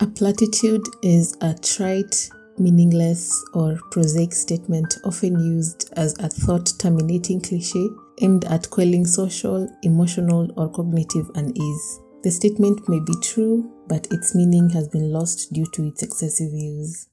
[0.00, 7.40] A platitude is a trite, meaningless, or prosaic statement often used as a thought terminating
[7.40, 7.88] cliche
[8.20, 12.00] aimed at quelling social, emotional, or cognitive unease.
[12.22, 16.52] The statement may be true, but its meaning has been lost due to its excessive
[16.52, 17.08] use.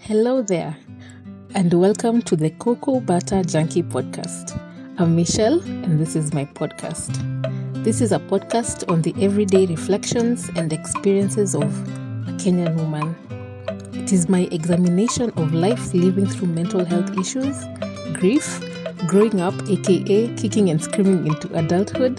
[0.00, 0.76] Hello there,
[1.54, 4.60] and welcome to the Cocoa Butter Junkie podcast.
[4.98, 7.63] I'm Michelle, and this is my podcast.
[7.84, 13.14] This is a podcast on the everyday reflections and experiences of a Kenyan woman.
[13.92, 17.62] It is my examination of life living through mental health issues,
[18.14, 18.58] grief,
[19.06, 22.16] growing up, aka kicking and screaming into adulthood,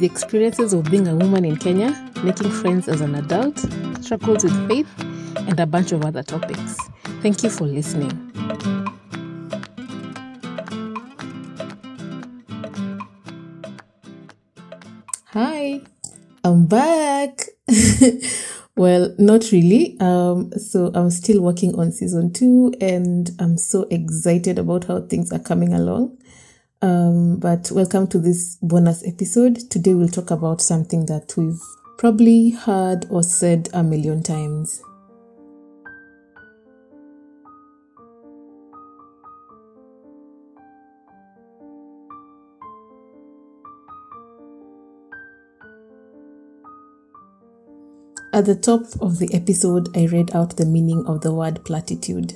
[0.00, 3.60] the experiences of being a woman in Kenya, making friends as an adult,
[4.00, 4.88] struggles with faith,
[5.36, 6.78] and a bunch of other topics.
[7.22, 8.25] Thank you for listening.
[15.38, 15.82] Hi,
[16.44, 17.42] I'm back.
[18.74, 19.94] well, not really.
[20.00, 25.32] Um, so I'm still working on season two, and I'm so excited about how things
[25.32, 26.16] are coming along.
[26.80, 29.56] Um, but welcome to this bonus episode.
[29.70, 31.60] Today we'll talk about something that we've
[31.98, 34.80] probably heard or said a million times.
[48.36, 52.34] At the top of the episode, I read out the meaning of the word platitude.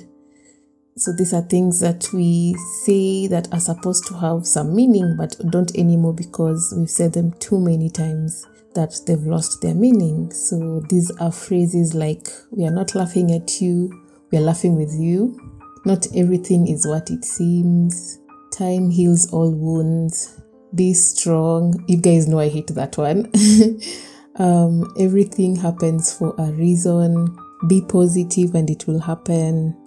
[0.97, 5.35] So these are things that we say that are supposed to have some meaning but
[5.51, 10.31] don't anymore because we've said them too many times that they've lost their meaning.
[10.31, 13.91] So these are phrases like we are not laughing at you,
[14.31, 15.39] we are laughing with you.
[15.85, 18.17] Not everything is what it seems.
[18.51, 20.41] Time heals all wounds.
[20.73, 21.85] Be strong.
[21.87, 23.31] You guys know I hate that one.
[24.41, 27.37] Um, everything happens for a reason.
[27.67, 29.77] Be positive and it will happen.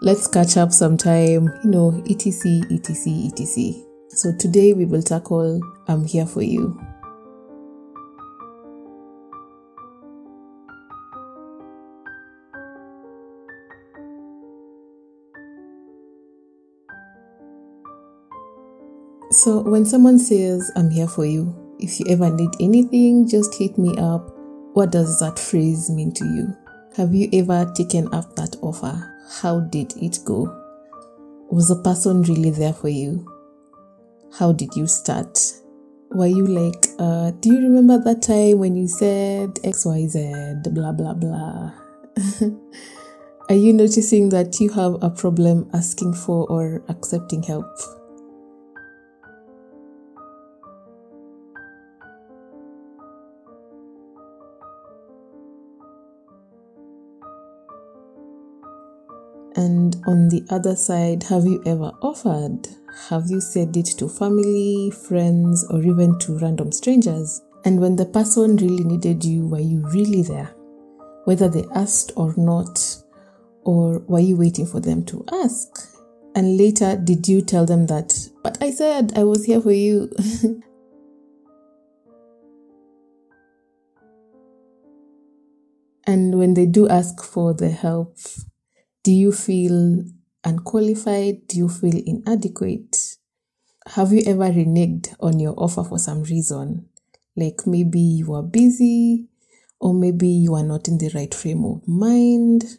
[0.00, 3.74] Let's catch up sometime, you know, etc, etc, etc.
[4.08, 6.76] So today we will tackle I'm here for you.
[19.30, 23.76] So when someone says I'm here for you, if you ever need anything, just hit
[23.76, 24.30] me up.
[24.74, 26.56] What does that phrase mean to you?
[26.96, 29.12] Have you ever taken up that offer?
[29.40, 30.44] How did it go?
[31.50, 33.26] Was the person really there for you?
[34.38, 35.38] How did you start?
[36.10, 41.14] Were you like, uh, do you remember that time when you said XYZ, blah, blah,
[41.14, 41.72] blah?
[43.48, 47.66] Are you noticing that you have a problem asking for or accepting help?
[59.62, 62.66] And on the other side, have you ever offered?
[63.08, 67.40] Have you said it to family, friends, or even to random strangers?
[67.64, 70.52] And when the person really needed you, were you really there?
[71.26, 72.84] Whether they asked or not,
[73.62, 75.96] or were you waiting for them to ask?
[76.34, 80.10] And later, did you tell them that, but I said I was here for you?
[86.04, 88.16] and when they do ask for the help,
[89.02, 90.04] do you feel
[90.44, 91.46] unqualified?
[91.48, 93.16] Do you feel inadequate?
[93.86, 96.88] Have you ever reneged on your offer for some reason?
[97.36, 99.28] Like maybe you are busy,
[99.80, 102.78] or maybe you are not in the right frame of mind,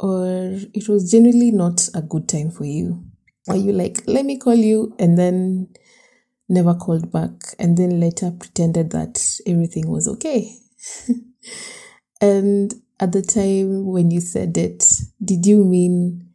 [0.00, 3.04] or it was generally not a good time for you.
[3.48, 5.68] Are you like, let me call you, and then
[6.48, 10.56] never called back, and then later pretended that everything was okay?
[12.20, 14.84] and at the time when you said it,
[15.22, 16.28] did you mean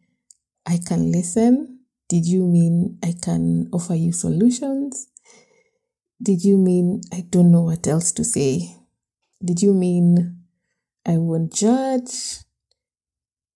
[0.66, 1.80] I can listen?
[2.08, 5.08] Did you mean I can offer you solutions?
[6.22, 8.76] Did you mean I don't know what else to say?
[9.42, 10.42] Did you mean
[11.06, 12.40] I won't judge?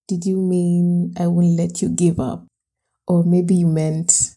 [0.08, 2.46] Did you mean I won't let you give up?
[3.06, 4.34] Or maybe you meant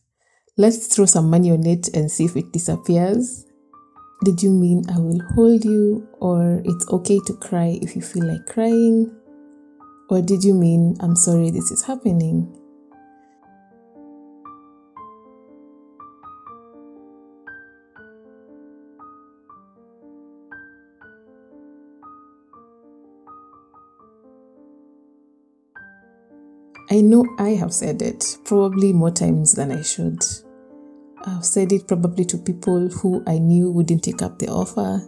[0.58, 3.47] let's throw some money on it and see if it disappears?
[4.26, 8.26] Did you mean I will hold you, or it's okay to cry if you feel
[8.26, 9.16] like crying?
[10.10, 12.52] Or did you mean I'm sorry this is happening?
[26.90, 30.24] I know I have said it, probably more times than I should.
[31.28, 35.02] I've said it probably to people who I knew wouldn't take up the offer.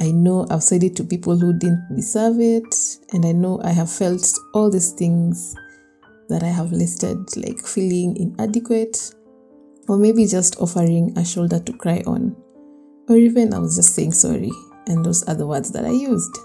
[0.00, 2.74] I know I've said it to people who didn't deserve it,
[3.12, 5.54] and I know I have felt all these things
[6.28, 9.14] that I have listed, like feeling inadequate,
[9.88, 12.34] or maybe just offering a shoulder to cry on,
[13.08, 14.50] or even I was just saying sorry,
[14.88, 16.36] and those are the words that I used.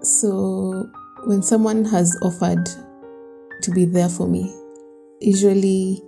[0.00, 0.88] So,
[1.24, 2.70] when someone has offered
[3.60, 4.50] to be there for me,
[5.20, 6.02] usually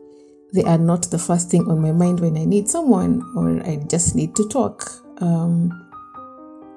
[0.53, 3.77] they are not the first thing on my mind when I need someone or I
[3.89, 4.91] just need to talk.
[5.21, 5.89] Um,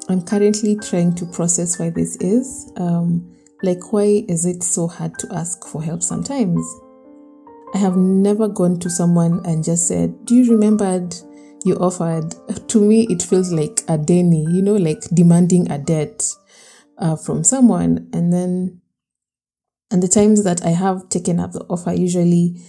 [0.09, 2.71] I'm currently trying to process why this is.
[2.77, 3.33] Um,
[3.63, 6.61] like, why is it so hard to ask for help sometimes?
[7.73, 11.09] I have never gone to someone and just said, Do you remember
[11.65, 12.35] you offered?
[12.67, 16.27] To me, it feels like a deni, you know, like demanding a debt
[16.97, 18.09] uh, from someone.
[18.11, 18.81] And then,
[19.91, 22.59] and the times that I have taken up the offer, usually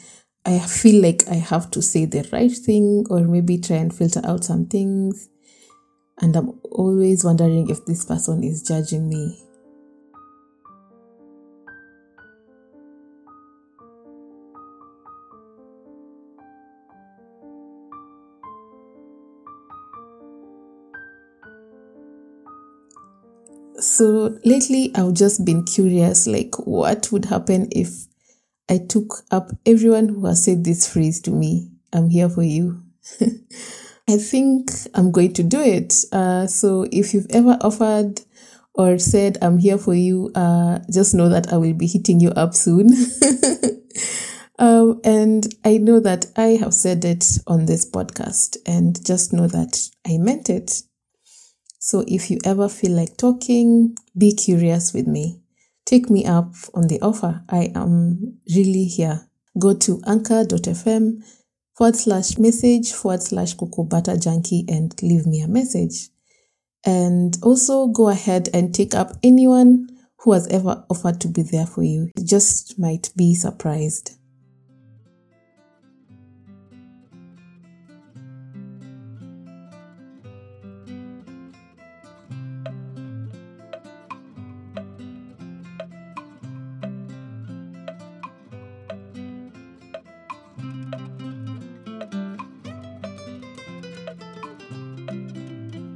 [0.46, 4.20] I feel like I have to say the right thing or maybe try and filter
[4.24, 5.30] out some things.
[6.20, 9.40] And I'm always wondering if this person is judging me.
[23.80, 28.06] So lately, I've just been curious like, what would happen if
[28.68, 32.82] I took up everyone who has said this phrase to me I'm here for you?
[34.08, 35.94] I think I'm going to do it.
[36.12, 38.20] Uh, so if you've ever offered
[38.74, 42.30] or said, I'm here for you, uh, just know that I will be hitting you
[42.30, 42.90] up soon.
[44.58, 49.46] um, and I know that I have said it on this podcast, and just know
[49.46, 50.82] that I meant it.
[51.78, 55.43] So if you ever feel like talking, be curious with me.
[55.86, 57.42] Take me up on the offer.
[57.48, 59.28] I am really here.
[59.58, 61.22] Go to anchor.fm
[61.76, 66.08] forward slash message forward slash cocoa butter junkie and leave me a message.
[66.84, 69.88] And also go ahead and take up anyone
[70.18, 72.10] who has ever offered to be there for you.
[72.16, 74.16] You just might be surprised.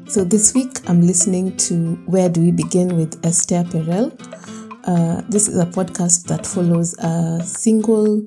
[0.09, 4.11] So this week I'm listening to Where Do We Begin with Esther Perel.
[4.85, 8.23] Uh, this is a podcast that follows a single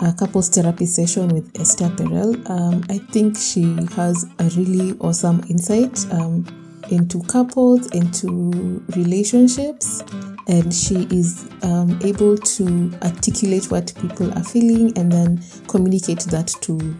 [0.00, 2.46] uh, couples therapy session with Esther Perel.
[2.50, 3.62] Um, I think she
[3.96, 6.44] has a really awesome insight um,
[6.90, 10.02] into couples, into relationships,
[10.46, 16.48] and she is um, able to articulate what people are feeling and then communicate that
[16.60, 16.94] to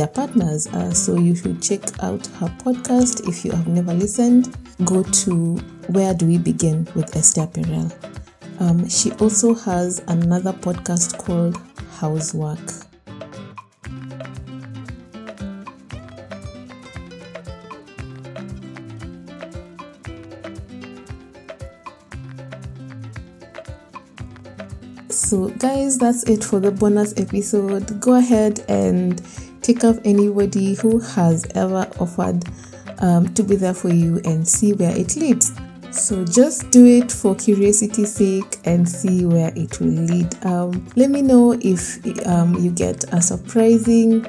[0.00, 0.66] their partners.
[0.68, 4.56] Uh, so you should check out her podcast if you have never listened.
[4.86, 5.56] Go to
[5.88, 7.92] Where Do We Begin with Esther Perel.
[8.60, 11.60] Um, she also has another podcast called
[11.98, 12.58] How's Work.
[25.10, 28.00] So, guys, that's it for the bonus episode.
[28.00, 29.20] Go ahead and
[29.62, 32.44] take up anybody who has ever offered
[32.98, 35.52] um, to be there for you and see where it leads.
[35.90, 40.44] So just do it for curiosity's sake and see where it will lead.
[40.44, 44.24] Um, let me know if um, you get a surprising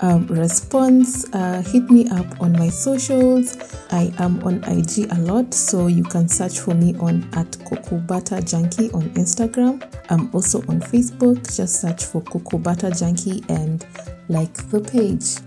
[0.00, 1.32] um, response.
[1.34, 3.56] Uh, hit me up on my socials.
[3.90, 7.56] I am on IG a lot, so you can search for me on at
[8.06, 9.82] Butter Junkie on Instagram.
[10.10, 11.54] I'm also on Facebook.
[11.54, 13.84] Just search for Butter Junkie and
[14.32, 15.38] like the page.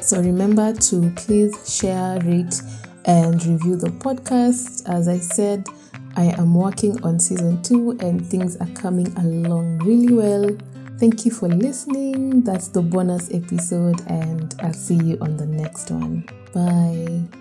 [0.00, 2.60] So remember to please share, rate,
[3.06, 4.88] and review the podcast.
[4.88, 5.66] As I said,
[6.16, 10.50] I am working on season two and things are coming along really well.
[10.98, 12.42] Thank you for listening.
[12.42, 16.28] That's the bonus episode, and I'll see you on the next one.
[16.52, 17.39] Bye.